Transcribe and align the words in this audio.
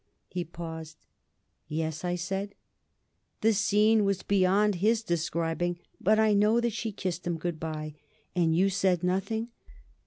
He 0.29 0.43
paused. 0.43 1.05
"Yes," 1.67 2.03
I 2.03 2.15
said. 2.15 2.55
The 3.41 3.53
scene 3.53 4.03
was 4.03 4.23
beyond 4.23 4.73
his 4.81 5.03
describing. 5.03 5.77
But 5.99 6.17
I 6.17 6.33
know 6.33 6.59
that 6.59 6.73
she 6.73 6.91
kissed 6.91 7.27
him 7.27 7.37
good 7.37 7.59
bye. 7.59 7.93
"And 8.35 8.55
you 8.57 8.71
said 8.71 9.03
nothing?" 9.03 9.49